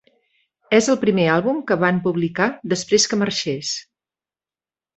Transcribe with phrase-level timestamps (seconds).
[0.77, 3.77] És el primer àlbum que van publicar després que marxés.